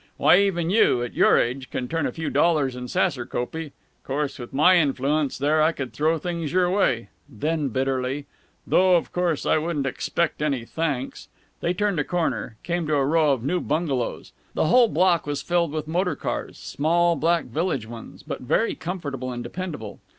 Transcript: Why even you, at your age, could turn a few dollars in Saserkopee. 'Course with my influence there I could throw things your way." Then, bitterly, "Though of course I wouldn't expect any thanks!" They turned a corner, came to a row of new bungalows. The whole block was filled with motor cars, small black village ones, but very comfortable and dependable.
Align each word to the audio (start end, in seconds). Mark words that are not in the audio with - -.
Why 0.17 0.39
even 0.39 0.71
you, 0.71 1.03
at 1.03 1.13
your 1.13 1.37
age, 1.37 1.69
could 1.69 1.87
turn 1.87 2.07
a 2.07 2.11
few 2.11 2.31
dollars 2.31 2.75
in 2.75 2.87
Saserkopee. 2.87 3.71
'Course 4.03 4.39
with 4.39 4.51
my 4.51 4.77
influence 4.77 5.37
there 5.37 5.61
I 5.61 5.71
could 5.73 5.93
throw 5.93 6.17
things 6.17 6.51
your 6.51 6.71
way." 6.71 7.09
Then, 7.29 7.69
bitterly, 7.69 8.25
"Though 8.65 8.95
of 8.95 9.11
course 9.11 9.45
I 9.45 9.59
wouldn't 9.59 9.85
expect 9.85 10.41
any 10.41 10.65
thanks!" 10.65 11.27
They 11.59 11.75
turned 11.75 11.99
a 11.99 12.03
corner, 12.03 12.57
came 12.63 12.87
to 12.87 12.95
a 12.95 13.05
row 13.05 13.31
of 13.31 13.43
new 13.43 13.59
bungalows. 13.59 14.31
The 14.55 14.65
whole 14.65 14.87
block 14.87 15.27
was 15.27 15.43
filled 15.43 15.71
with 15.71 15.87
motor 15.87 16.15
cars, 16.15 16.57
small 16.57 17.15
black 17.15 17.45
village 17.45 17.85
ones, 17.85 18.23
but 18.23 18.41
very 18.41 18.73
comfortable 18.73 19.31
and 19.31 19.43
dependable. 19.43 19.99